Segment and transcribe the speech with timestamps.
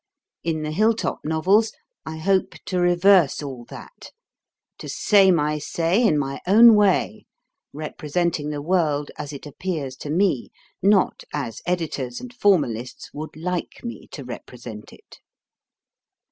[0.43, 1.73] In the Hill top Novels,
[2.07, 4.09] I hope to reverse all that
[4.79, 7.27] to say my say in my own way,
[7.71, 10.49] representing the world as it appears to me,
[10.81, 15.19] not as editors and formalists would like me to represent it.